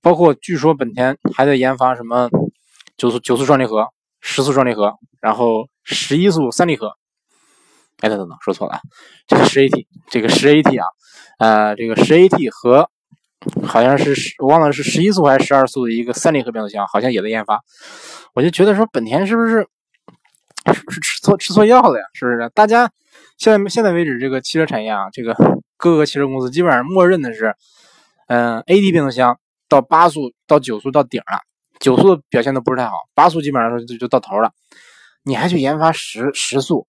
[0.00, 2.30] 包括据说本田还在研发什么
[2.96, 3.88] 九速九速双离合、
[4.20, 6.92] 十速双离合，然后十一速三离合。
[8.00, 8.80] 哎，等等等，说错了，
[9.26, 10.84] 这个十 AT，这个十 AT 啊，
[11.38, 12.90] 呃，这个十 AT 和
[13.64, 17.62] 好像是，我忘了是十一速还是十二速的一个三离合变速箱，好像也在研发。
[18.34, 19.66] 我就觉得说本田是不是
[20.72, 22.04] 是吃错吃错药了呀？
[22.14, 22.50] 是不是？
[22.52, 22.90] 大家
[23.38, 25.34] 现在现在为止，这个汽车产业啊，这个
[25.76, 27.54] 各个汽车公司基本上默认的是，
[28.26, 31.40] 嗯，AD 变速箱到八速到九速到顶了，
[31.84, 34.50] 九速表现都不是太好，八速基本上就就到头了。
[35.22, 36.86] 你还去研发十十速，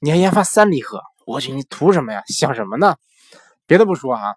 [0.00, 2.22] 你还研发三离合，我去，你图什么呀？
[2.28, 2.96] 想什么呢？
[3.66, 4.36] 别的不说啊。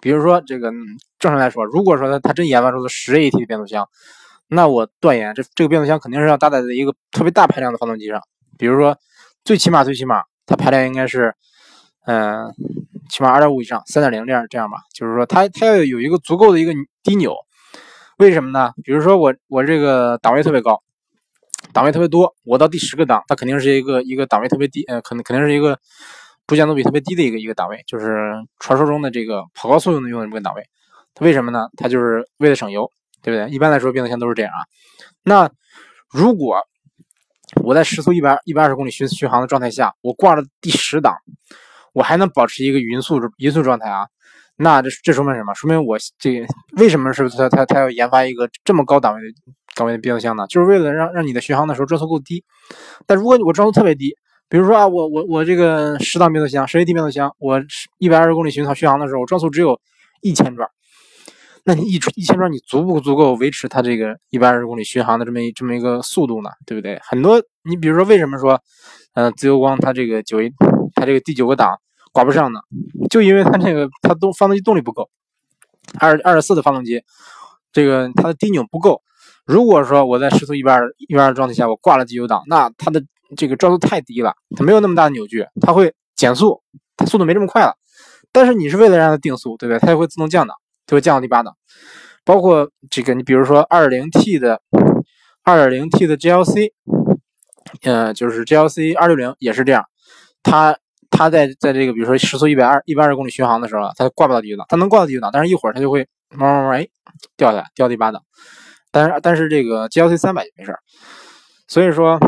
[0.00, 0.70] 比如说，这个
[1.18, 3.86] 正常来说，如果说他他真研发出了十 AT 的变速箱，
[4.48, 8.22] 那我断言这这个变速箱肯定是要搭载在一个特别大排量的发动机上。
[8.56, 8.96] 比如说，
[9.44, 11.34] 最起码最起码，它排量应该是，
[12.06, 12.54] 嗯，
[13.10, 14.78] 起码二点五以上，三点零这样这样吧。
[14.94, 17.36] 就是说，它它要有一个足够的一个低扭。
[18.18, 18.72] 为什么呢？
[18.82, 20.82] 比如说我我这个档位特别高，
[21.72, 25.78] 档位特别多，我到第十个档，它肯定是一个一个档位特别低，呃，可能肯定是一个。
[26.46, 30.62] 主减速比特别低的一个一个档位，就是传说中的这个跑高速用的用的这个档位。
[31.14, 31.68] 它为什么呢？
[31.74, 32.86] 它就是为了省油，
[33.22, 33.50] 对不对？
[33.50, 34.60] 一般来说变速箱都是这样啊。
[35.22, 35.50] 那
[36.10, 36.58] 如果
[37.62, 41.16] 我在时速一百一百二十公里巡巡航的状态下，我挂了第十档，
[41.94, 44.06] 我还能保持一个匀速匀速状态啊？
[44.56, 45.52] 那这这说明什么？
[45.54, 49.26] 说明我这为什么是他他他要研发一个这么高档位的
[49.74, 50.46] 档位的变速箱呢？
[50.48, 52.44] 就是为了让让你的巡航的时候转速够低。
[53.06, 54.14] 但如果我转速特别低，
[54.48, 57.60] 比如说啊，我我我这个十档变速箱，十 AT 变速箱，我
[57.98, 59.80] 一百二十公里巡航巡航的时候，我转速只有
[60.22, 60.68] 一千转，
[61.64, 66.50] 那你一一千转，你足不足够维持它这个一百二十公里巡航的这么一这么一个速度呢？
[66.64, 67.00] 对不对？
[67.02, 68.60] 很多，你比如说为什么说，
[69.14, 70.52] 呃，自由光它这个九一，
[70.94, 71.70] 它这个第九个档
[72.14, 72.60] 挂不上呢？
[73.10, 75.10] 就因为它这个它动发动机动力不够，
[75.98, 77.02] 二二十四的发动机，
[77.72, 79.02] 这个它的低扭不够。
[79.44, 83.02] 如果说我在时速一百二一百二状态下，我挂了机油档，那它的
[83.36, 86.62] 这个转速太低了，它没有那么大的扭矩，它会减速，
[86.96, 87.74] 它速度没这么快了。
[88.30, 89.78] 但是你是为了让它定速，对不对？
[89.80, 91.56] 它也会自动降档，就会降到第八档。
[92.24, 94.62] 包括这个，你比如说 2.0T 的
[95.44, 96.70] 2.0T 的 GLC，
[97.82, 99.84] 呃，就是 GLC 260也是这样，
[100.42, 100.78] 它
[101.16, 106.88] 它在在这个比如说时速一百二一百二十公里巡航的时候，它挂不到第九档，它能挂到第九档，但是一会儿它就会慢慢慢哎
[107.36, 108.20] 掉下来，掉第八档。
[108.90, 110.76] 但是但是这个 GLC 三百就没事
[111.68, 112.18] 所以说，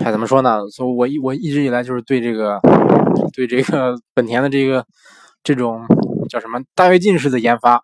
[0.00, 0.68] 哎，怎么说呢？
[0.70, 2.60] 所以我一我一直以来就是对这个
[3.32, 4.84] 对这个本田的这个
[5.44, 5.86] 这种
[6.28, 7.82] 叫什么大跃进式的研发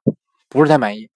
[0.49, 1.09] 不是太满意。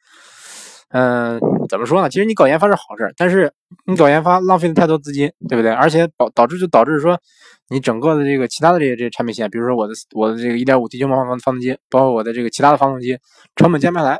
[0.90, 2.09] 嗯，怎么说呢？
[2.09, 3.53] 其实你搞研发是好事，但是
[3.87, 5.70] 你搞研发浪费了太多资金，对不对？
[5.70, 7.20] 而且导导致就导致说
[7.68, 13.18] 你整个的这个其他的这些这些产品线，比如说我的我的这个1.5低九毛发动机，包括我的这个其他的发动机，
[13.55, 14.18] 成本降不下来。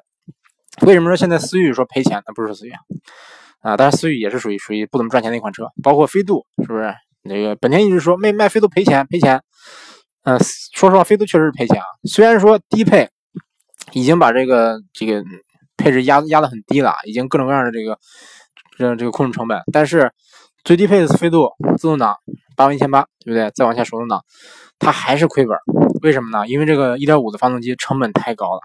[0.83, 2.23] 为什么说现在思域说赔钱？
[2.27, 2.73] 那不是思域
[3.63, 6.95] 啊，但是思域也是属于属于不怎么赚钱的一款车，包括飞度，是不是？
[7.23, 9.43] 那个本田一直说卖卖飞度赔钱赔钱，
[10.25, 10.39] 嗯，
[10.75, 11.85] 说实话，飞度确实是赔钱啊。
[12.05, 13.09] 虽然说低配
[13.93, 15.25] 已经把这个这个
[15.89, 17.99] 配置压压的很低了，已经各种各样的这个
[18.77, 20.13] 这这个控制成本，但是
[20.65, 21.49] 最低配的飞度
[21.79, 22.15] 自动挡
[22.57, 23.51] 八万一千八，对不对？
[23.55, 24.23] 再往下手动挡，
[24.79, 25.57] 它还是亏本。
[26.03, 26.47] 为什么呢？
[26.47, 28.61] 因为这个一点五的发动机成本太高了。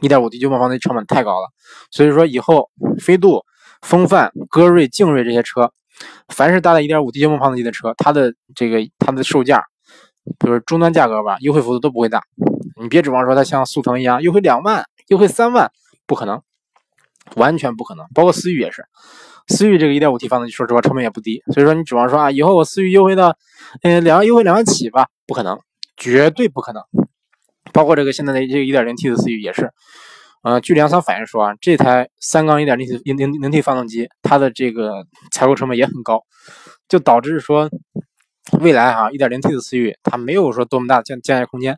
[0.00, 1.48] 一点五 D 九毛发动机成本太高了，
[1.90, 2.68] 所以说以后
[3.00, 3.42] 飞度、
[3.80, 5.72] 风范、歌瑞、劲锐这些车，
[6.28, 9.62] 凡是搭载一点五 D 九毛发动机的车，它的这个它的售价，
[10.38, 12.20] 就是终端价格吧，优惠幅度都不会大。
[12.78, 15.70] 你别指望说它像速腾一样优惠两万、优惠三万，
[16.06, 16.40] 不可能，
[17.34, 18.06] 完全不可能。
[18.14, 18.84] 包括思域也是，
[19.48, 21.42] 思域这个一点五 T 发动机，说实话成本也不低。
[21.52, 23.36] 所以说你指望说啊，以后我思域优惠到，
[23.82, 25.58] 嗯，两万优惠两万起吧，不可能，
[25.96, 26.82] 绝对不可能。
[27.72, 29.70] 包括这个现在的这个 1.0T 的思域也是，
[30.42, 36.22] 呃，据两厂反映说啊，这台三缸 1.0T 零零零 T 发动机，它的这个采购成本也很高，
[36.88, 37.68] 就导致说
[38.60, 41.76] 未来哈 1.0T 的思域它没有说多么大的降降价空间，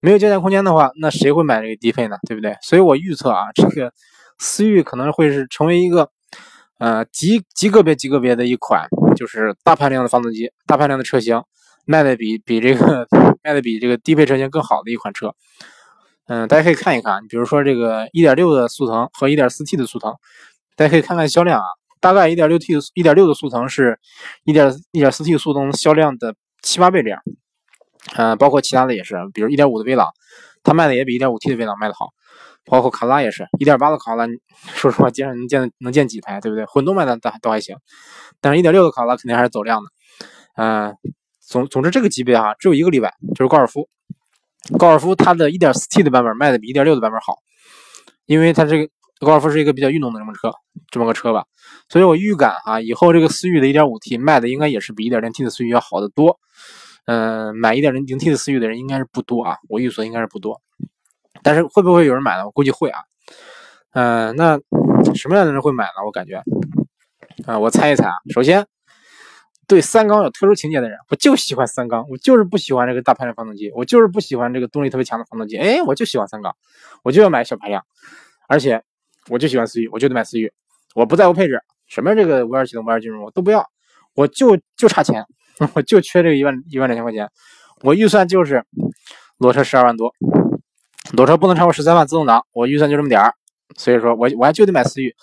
[0.00, 2.16] 没有降价空间的话，那谁会买这个低配呢？
[2.26, 2.56] 对不对？
[2.62, 3.92] 所以我预测啊，这个
[4.38, 6.10] 思域可能会是成为一个
[6.78, 11.42] 呃极极个别极个别的一款，就是大排量的发动机，大排量的车型。
[11.86, 13.08] 卖的比比这个
[13.42, 15.34] 卖的比这个低配车型更好的一款车，
[16.28, 20.14] 嗯，大家可以看一看，比如说这个1.6的速腾和 1.4T 的速腾，
[20.76, 21.64] 大家可以看看销量啊，
[22.00, 23.98] 大概 1.6T 1.6的速腾是
[24.44, 27.20] 1.1.4T 速腾销量的七八倍这样，
[28.16, 30.08] 嗯，包括其他的也是，比如1.5的威朗，
[30.62, 32.08] 它卖的也比 1.5T 的威朗卖的好，
[32.64, 34.32] 包括卡罗拉也是1.8的卡罗拉，
[34.74, 36.64] 说实话，街上能见能见几台，对不对？
[36.66, 37.76] 混动卖的都都还行，
[38.40, 39.90] 但是1.6的卡罗拉肯定还是走量的，
[40.56, 40.96] 嗯。
[41.50, 43.88] 总总之，这个级别哈，只有一个例外，就是高尔夫。
[44.78, 47.38] 高尔夫它的一点四 T 的版本卖的比1.6的版本好，
[48.26, 50.52] 因为它这个高尔夫是一个比较运动的这么车，
[50.92, 51.42] 这么个车吧。
[51.88, 56.38] 所以我预感啊，以后这个思域的一点五 T 卖的应该也是比一点零 T 的思域要好得多。
[57.06, 60.60] 嗯，买 1.0T 的思域的人应该是不多啊，我预测应该是不多。
[61.42, 62.44] 但是会不会有人买呢？
[62.44, 63.00] 我估计会啊。
[63.92, 64.58] 嗯，那
[65.14, 66.04] 什么样的人会买呢？
[66.04, 66.42] 我感觉
[67.46, 68.12] 啊，我猜一猜啊。
[68.32, 68.66] 首先，
[69.66, 75.56] 对三缸有特殊情节的人，我就喜欢三缸，我就是不喜欢这个大排量发动机，我就是不喜欢这个动力特别强的发动机。
[75.56, 76.54] 哎，我就喜欢三缸，
[77.02, 77.84] 我就要买小排量，
[78.48, 78.82] 而且
[79.28, 80.52] 我就喜欢思域，我就得买思域，
[80.94, 83.66] 我不在乎配置，什么这个无钥匙启动、无钥匙进入我都不要，
[84.14, 85.24] 我就就差钱，
[85.74, 87.28] 我就缺这个一万一万两千块钱，
[87.82, 88.64] 我预算就是
[89.38, 90.12] 裸车十二万多，
[91.12, 93.34] 裸车不能超过十三万，自动挡，我预算就这么点儿。
[93.76, 95.14] 所以说我我还就得买思域，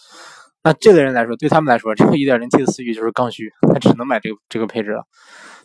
[0.64, 5.04] 那这类人来说，对他们来说，这个 1.0T 的思域就是刚需，他只能买这个这个配置了。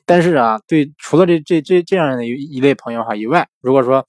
[0.05, 4.05] 但是啊，对除了这这这这样的一一类朋友哈以外，如果说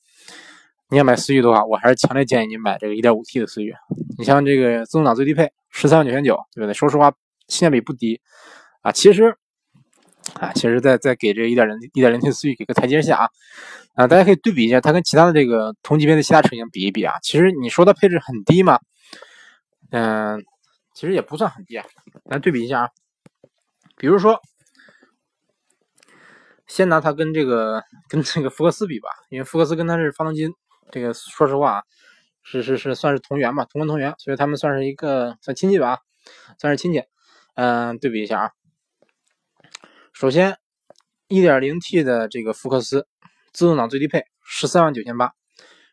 [0.89, 3.73] 你要买思域的话，我还是强烈建议你买这个 1.5T 的思域。
[4.17, 6.73] 你像这个自动挡最低配十三万九千九，对不对？
[6.73, 7.11] 说实话，
[7.47, 8.19] 性价比不低
[8.81, 8.91] 啊。
[8.91, 9.35] 其实
[10.39, 13.29] 啊，其实再再给这一点零一点零 T 思域给个台阶下啊。
[13.95, 17.13] 啊，大家可以对比一下，它跟其他的这个同级别的其他车型比一比啊。
[17.21, 18.79] 其实你说它配置很低吗？
[19.91, 20.43] 嗯，
[20.95, 21.85] 其实也不算很低啊。
[22.25, 22.89] 来对比一下啊，
[23.95, 24.41] 比如说，
[26.65, 30.49] 先拿它跟这个跟这个福克斯比吧，因为福克斯跟它是发动机，
[30.91, 31.83] 这个说实话啊
[32.41, 35.99] 是是是算是同源吧，同根同源，所以他们算是一个算亲戚吧，
[36.59, 37.03] 算是亲戚。
[37.53, 38.51] 嗯，对比一下啊，
[40.13, 40.57] 首先
[41.27, 43.07] 1.0T 的这个福克斯。
[43.51, 45.31] 自动挡最低配十三万九千八，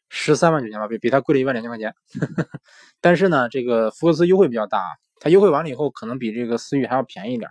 [0.08, 1.94] 十三万九千八比比它贵了一万两千块钱。
[3.02, 4.88] 但是呢，这个福克斯优惠比较大啊，
[5.20, 7.50] 它优惠完了以后可能比这个思域还要便宜一点。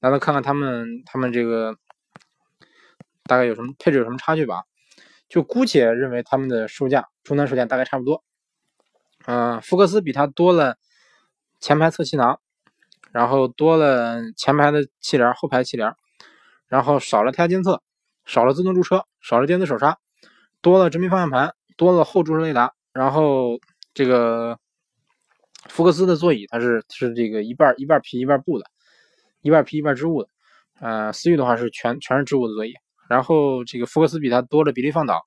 [0.00, 1.74] 来，咱看看他们他们这个
[3.22, 4.64] 大概有什么配置有什么差距吧。
[5.26, 8.22] 就姑且认为他们的售价终端售价大概差不多。
[9.24, 10.76] 嗯，福克斯比它多了
[11.60, 12.38] 前排侧气囊，
[13.14, 15.94] 然后多了前排的气帘，后排气帘，
[16.66, 17.80] 然后少了胎压监测。
[18.26, 19.98] 少了自动驻车，少了电子手刹，
[20.62, 22.72] 多了真皮方向盘，多了后驻车雷达。
[22.94, 23.58] 然后
[23.92, 24.58] 这个
[25.68, 28.64] 福克斯的座椅它是是这个一半一半皮一半布的，
[29.42, 30.28] 一半皮一半织物的。
[30.80, 32.72] 呃，思域的话是全全是织物的座椅。
[33.10, 35.20] 然后这个福克斯比它多了比例放倒，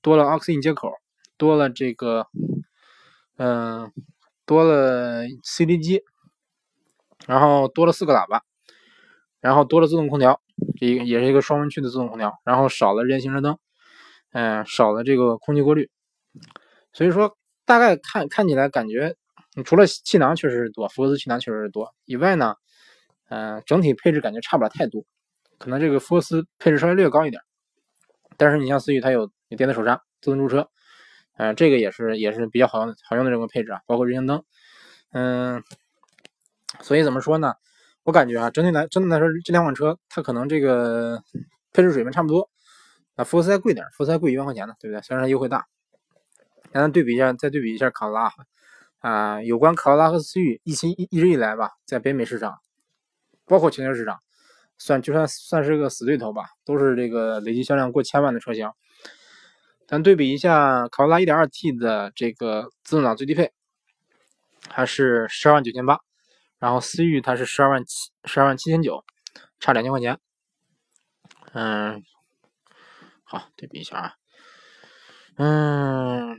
[0.00, 0.90] 多了 aux in 接口，
[1.36, 2.26] 多了这个
[3.36, 3.92] 嗯
[4.44, 6.02] 多了 CD 机，
[7.26, 8.42] 然后多了四个喇叭，
[9.40, 10.40] 然后多了自动空调。
[10.78, 13.58] 这个也是一个双温区的自动空调，然后少了日间行车灯，
[14.32, 15.90] 嗯，少了这个空气过滤，
[16.92, 19.14] 所以说大概看看起来感觉，
[19.64, 22.56] 除了气囊确实是多，福克斯气囊确实是多以外呢，
[23.28, 25.04] 嗯，整体配置感觉差不了太多，
[25.58, 27.42] 可能这个福克斯配置稍微略高一点，
[28.36, 30.68] 但是你像思域它有有电子手刹、自动驻车，
[31.36, 34.44] 嗯，这个也是也是比较好用好用的这个配置啊，包括日行灯，
[35.12, 35.62] 嗯，
[36.80, 37.54] 所以怎么说呢？
[38.04, 41.22] 我感觉啊，整体来，整体来说，这两款车它可能这个
[41.72, 42.48] 配置水平差不多。
[43.14, 45.02] 啊，福斯还贵点，福斯还贵一万块钱呢，对不对？
[45.02, 45.66] 虽然优惠大，
[46.72, 48.32] 咱对比一下，再对比一下卡罗拉
[49.00, 49.42] 啊。
[49.42, 52.58] 有关卡罗拉和思域，一期一一直以来吧，在北美市场，
[53.44, 54.18] 包括全球市场，
[54.78, 58.70] 算就算算是个死对头吧，都是这个累计销量过千万的车型。
[59.86, 63.52] 咱对比一下卡罗拉 1.2T 的这个自动挡最低配，
[64.70, 66.00] 还是十二万九千八。
[66.62, 69.04] 然后思域它是十二万七十二万七千九，
[69.58, 70.16] 差两千块钱。
[71.54, 72.04] 嗯，
[73.24, 74.12] 好，对比一下啊。
[75.38, 76.36] 嗯，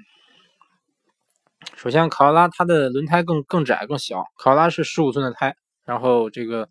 [1.75, 6.69] 首先卡罗拉它的轮胎更更窄更小，卡罗拉是十五寸的胎，然后这个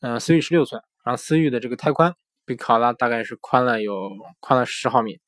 [0.00, 5.18] 嗯思域十六寸，然后思域的这个胎宽比卡罗拉大概是宽了有宽了十毫米。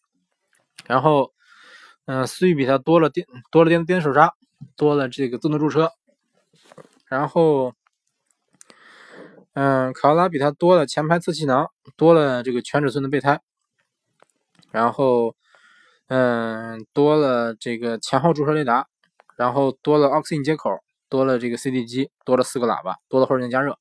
[0.85, 1.33] 然后
[2.05, 4.31] 嗯思域比它多了电多了电电手刹，
[4.77, 5.91] 多了这个自动驻车。
[7.11, 7.75] 然后，
[9.55, 13.41] 嗯，卡罗拉比它多了前排侧气囊，多了这个全尺寸的备胎，
[14.71, 15.35] 然后，
[16.07, 18.87] 嗯，多了这个前后驻车雷达，
[19.37, 20.71] 然后多了 aux in 接口，
[21.09, 23.77] 多了这个 CD 机，多了四个喇叭，多了后视镜加热。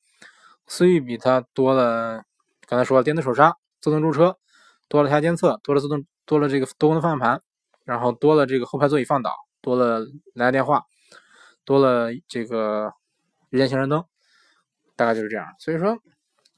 [0.66, 2.24] 思域比它多了，
[2.66, 4.40] 刚才说了电子手刹、自动驻车，
[4.88, 7.44] 多了胎压监测，多了自动，多了这个多功能方向盘，
[7.86, 10.00] 然后多了这个后排座椅放倒，多了
[10.34, 10.86] 蓝牙电话，
[11.64, 12.92] 多了这个。
[13.50, 14.06] 日间行车灯，
[14.96, 15.48] 大概就是这样。
[15.60, 15.98] 所以说，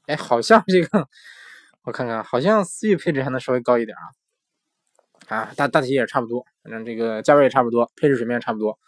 [0.06, 1.08] 哎，好像这个，
[1.84, 4.04] 我看看，好像思域配置还能稍微高一点啊。
[5.28, 8.78] 啊，大大体也差不多，反正这个价位也差不多，配置水平也差不多。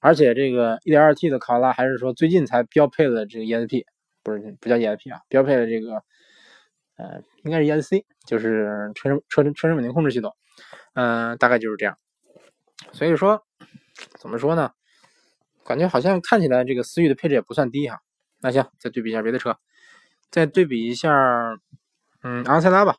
[0.00, 3.84] 而且这个 1.2T 的卡罗拉还是说最近才标配了这个 ESP，
[4.22, 6.02] 不是不叫 ESP 啊，标配了这个，
[6.96, 10.36] 呃，应该是 ESC，就是车身车身车身稳定控制系统。
[10.94, 11.96] 嗯，大概就是这样。
[12.92, 13.44] 所以说，
[14.20, 14.72] 怎么说呢？
[15.68, 18.00] 感觉好像看起来这个思域的配置也不算低哈，
[18.40, 19.58] 那行，再对比一下别的车，
[20.30, 21.12] 再对比一下，
[22.22, 22.96] 嗯，昂克赛拉吧，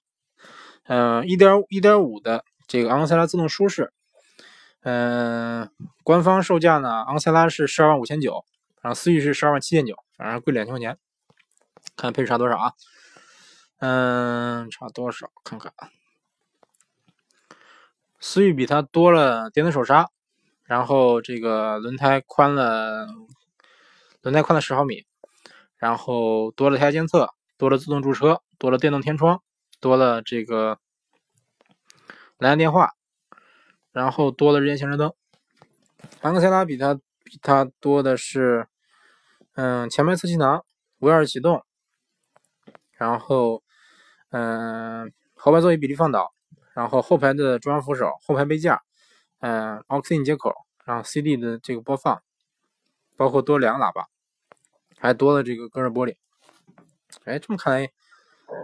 [0.84, 3.91] 嗯，一点一点五的这个昂克赛拉自动舒适，
[4.82, 5.67] 嗯，
[6.03, 8.45] 官方售价呢，昂克赛拉是十二万五千九，
[8.84, 10.95] 然后思域是十二万七千九，反正贵两千块钱。
[11.95, 12.73] 看配置差多少啊？
[13.79, 15.32] 嗯，差多少？
[15.43, 15.89] 看看啊。
[18.19, 20.10] 思域比它多了电子手刹，
[20.69, 23.08] 然后这个轮胎宽了，
[24.21, 25.03] 轮胎宽了十毫米，
[25.77, 29.41] 然后多了胎压监测，多了自动驻车，多了电动天窗，
[29.79, 30.77] 多了这个
[32.38, 32.91] 蓝牙电话，
[33.91, 35.12] 然后多了日间行车灯。
[36.21, 38.67] 昂克赛拉比它比它多的是，
[39.55, 40.63] 嗯，前排侧气囊，
[40.99, 41.65] 无钥匙启动，
[42.91, 43.63] 然后，
[44.29, 46.32] 嗯，后排座椅比例放倒。
[46.75, 48.84] 然后后排的中央扶手、后排杯架，
[49.39, 50.54] 嗯，aux 接口，
[50.86, 52.21] 然后 CD 的这个播放，
[53.15, 54.08] 包括多两个喇叭，
[54.97, 56.15] 还多了这个隔热玻璃。
[57.23, 57.89] 哎，这么看来，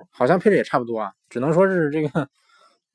[0.09, 2.29] 好像配置也差不多啊，只能说是这个，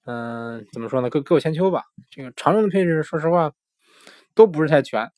[0.04, 1.08] 嗯，怎么说呢？
[1.08, 1.84] 各各有千秋吧。
[2.10, 3.52] 这个常用的配置，说实话，
[4.34, 5.10] 都不是太全。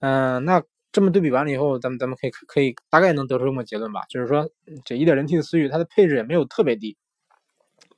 [0.00, 4.50] 嗯，那这么对比完了以后，咱们咱们可以可以大概能得出这么结论吧，就是说，
[4.84, 6.98] 这 1.0T 的思域，它的配置也没有特别低。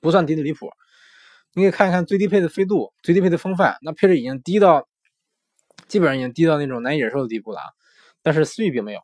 [0.00, 0.70] 不算低的离谱，
[1.54, 4.88] 你可以看一看最低配的飞度，最低配的风范，那配置已经低到
[5.86, 7.66] 基本上已经低到那种难以忍受的地步了啊。
[8.22, 9.00] 但是思域并没有，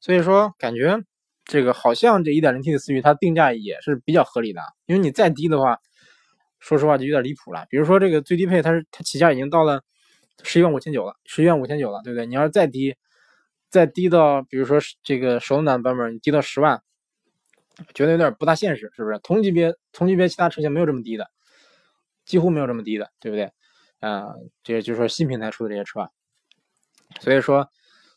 [0.00, 0.98] 所以说感觉
[1.44, 5.78] 这个好像这 1.0T 的思域它定价也是比较合理的，因为你再低的话，
[6.58, 7.66] 说实话就有点离谱了。
[7.70, 9.82] 比如说这个最低配它是它起价已经到了
[10.42, 12.26] 十一万五千九了，十一万五千九了，对不对？
[12.26, 12.96] 你要是再低，
[13.70, 16.82] 再低到比如说这个手动挡版本，你低到十万。
[17.94, 19.18] 觉得有点不大现实，是不是？
[19.22, 21.30] 同级别同级别其他车型没有这么低的，
[22.26, 23.50] 几乎没有这么低的，对不对？
[24.00, 26.10] 啊，这就是说新平台出的这些车，
[27.20, 27.70] 所以说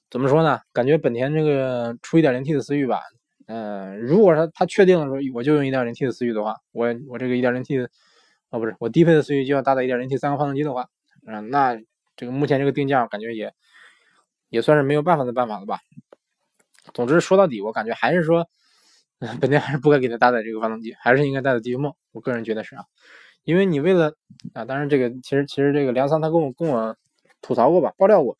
[0.09, 0.59] 怎么说呢？
[0.73, 2.99] 感觉本田这个出 1.0T 的思域吧，
[3.47, 7.89] 嗯，如果说它确定了说我就用 1.0T 的思域的话，我我这个 1.0T 的
[8.49, 10.87] 哦不是我低配的思域就要搭载 1.0T 三个发动机的话，
[11.25, 11.77] 嗯，那
[12.17, 13.53] 这个目前这个定价感觉也
[14.49, 15.79] 也算是没有办法的办法了吧。
[16.93, 18.49] 总之说到底，我感觉还是说。
[19.41, 21.93] 本田还是不该给它搭载这个发动机，还是应该搭载 D 梦。
[22.13, 22.85] 我个人觉得是啊，
[23.43, 24.13] 因为你为了
[24.53, 26.95] 啊，当然这个其实其实这个梁桑他跟我跟我
[27.41, 28.37] 吐槽过吧，爆料过，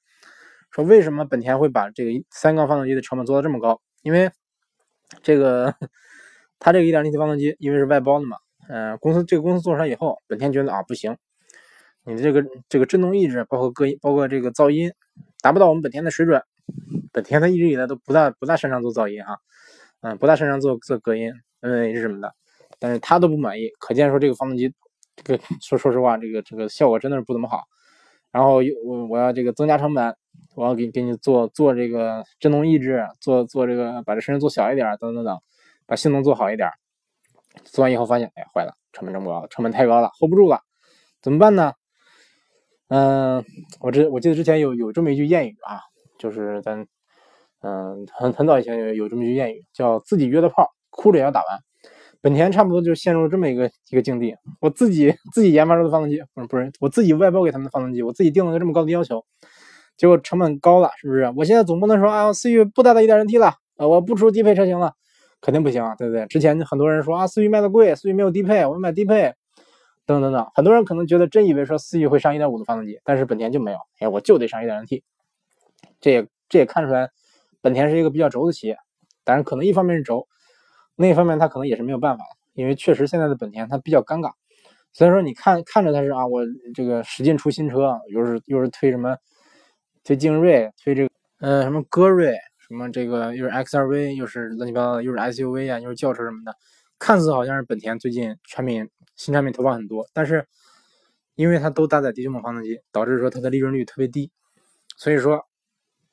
[0.72, 3.82] 说为什么本田会把这个三缸发动机的成本做到这么高？
[4.02, 4.30] 因为
[5.22, 5.74] 这个
[6.60, 11.18] 他这个 1.0T 发动机因为是外包的嘛，嗯，公司这个公司做出来以后，本田觉得啊不行，
[12.06, 14.92] 你的这个这个振动抑制，包括隔音，包括这个噪音，
[15.42, 16.42] 达不到我们本田的水准。
[17.12, 19.40] 本田它一直以来都不大不大擅长做噪音哈。
[20.02, 22.34] 嗯，不大擅长做做隔音、嗯，是什么的，
[22.78, 24.74] 但是他都不满意，可见说这个发动机，
[25.24, 27.64] 这个说说实话，这个这个效果真的是不怎么好。
[28.32, 30.16] 然后我我要这个增加成本，
[30.56, 35.40] 我要给给你做做这个振动抑制，做做这个把这声音做小一点，等等等，
[35.86, 36.70] 把性能做好一点。
[37.66, 40.62] 做完以后发现，哎，坏了，成本这么高，成本太高了，hold 不住了，
[41.22, 41.74] 怎么办呢？
[42.90, 43.44] 嗯，
[43.80, 45.82] 我之我记得之前有有这么一句谚语啊，
[46.18, 46.86] 就是咱。
[47.62, 51.60] 嗯，很很早以前有有这么一句谚语，叫自己约的炮，哭着也要打完。
[52.22, 54.36] 本田差不多就陷入了这么一个一个境地。
[54.60, 59.24] 我自己自己研发出的发动机，不是不是，我自己外包给他们的发动机，我自己定了个这么高的要求，
[59.98, 61.32] 结果成本高了，是不是？
[61.38, 64.94] 我现在总不能说啊，思域不搭载 1.0T 了，啊，我不出低配车型了，
[65.40, 66.26] 肯定不行啊，对不对？
[66.28, 69.34] 之前很多人说啊，思域卖的贵，思域没有低配，我们买低配，
[70.06, 75.04] 等等等，很多人可能觉得真以为说思域会上1.5的发动机，但是本田就没有，哎，我就得上 1.0T，
[76.02, 77.10] 这也这也看出来。
[77.62, 78.78] 本田是一个比较轴的企业，
[79.24, 80.28] 当然可能一方面是轴，
[81.00, 84.34] 另一方面它可能也是没有办法因为确实现在的本田它比较尴尬。
[84.92, 86.42] 所以说你看看着它是啊，我
[86.76, 89.16] 这个使劲出新车，又是又是推什么
[90.04, 91.10] 推劲锐，推这个
[91.40, 96.54] 呃什么歌锐，什么这个又是 XRV，又是乱七八糟的，又是 SUV 啊，又是轿车什么的，
[97.00, 100.46] 看似好像是本田最近产品新产品投放很多，但是
[101.36, 104.30] 因为它都搭载低功发动机，导致说它的利润率特别低，
[104.98, 105.46] 所以说。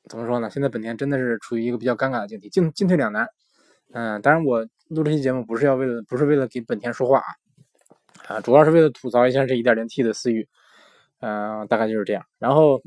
[0.09, 0.49] 怎么说呢？
[0.49, 3.27] 现在本田真的是处于一个比较尴尬的境地，进进退两难。
[3.93, 10.47] 嗯，当然我录这期节目不是要为了，不是为了给本田说话啊，啊，主要是为了吐槽一下这 1.0T 的思域。
[11.19, 12.23] 嗯，大概就是这样。
[12.37, 12.81] 然后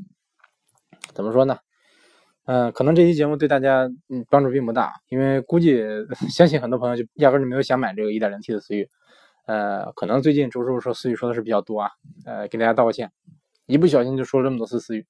[1.13, 1.57] 怎么说呢？
[2.45, 5.83] 嗯，可能这期节目对大家嗯帮助并不大，因为估计
[6.29, 8.87] 相信很多朋友就压根就没有想买这个 1.0T 的思域。
[9.47, 11.91] 呃，可能最近周师傅说思域说的是比较多啊，
[12.25, 13.11] 呃，给大家道个歉，
[13.65, 15.05] 一不小心就说了这么多次思域。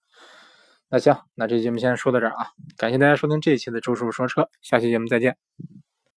[0.92, 2.48] 那行，那这期节目先说到这儿啊！
[2.76, 5.38] 感谢大家收听这一期的周师傅说车，下期节目再见。